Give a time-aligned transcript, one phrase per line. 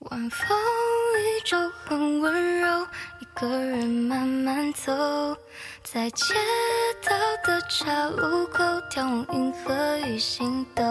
[0.00, 0.46] 晚风
[1.18, 2.86] 依旧很温柔，
[3.18, 4.92] 一个人慢慢走，
[5.82, 6.34] 在街
[7.02, 10.84] 道的岔路口眺望银河与星斗。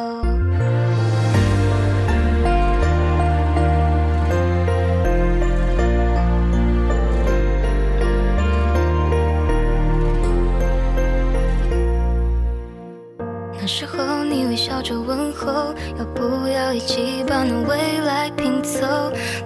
[13.61, 18.54] 那时候你微笑着问候，要不要一起把那未来拼？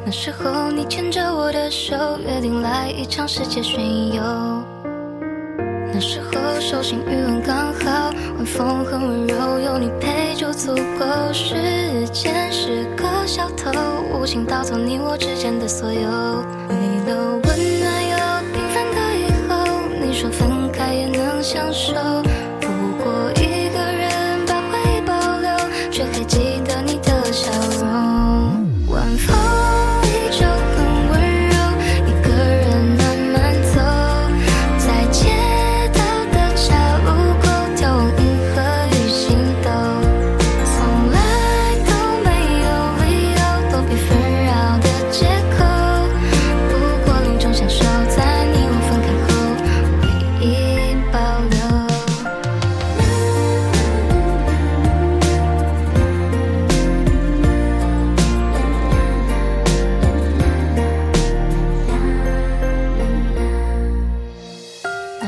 [0.10, 1.96] 那时候你牵着我的手，
[2.26, 4.24] 约定来一场世界巡游。
[5.94, 11.32] 那时候手心余温刚好，晚风很温柔，有你陪就足够。
[11.32, 11.54] 时
[12.12, 13.70] 间是个小偷，
[14.12, 16.10] 无情盗走你我之间的所有。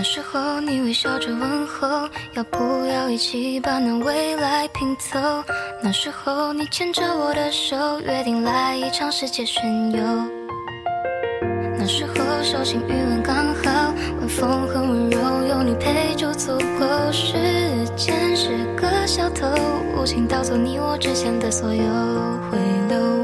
[0.01, 5.19] 那时候你微笑着问候，要不要一起把那未来拼凑？
[5.79, 10.01] 那时候你牵着我的手，约定来一场世界巡游。
[11.77, 17.11] 那时候手心余温刚好，晚风很温柔，有你陪就足够。
[17.11, 17.37] 时
[17.95, 19.47] 间是个小偷，
[19.95, 21.83] 无情盗走你我之间的所有，
[22.49, 22.57] 回
[22.89, 23.23] 流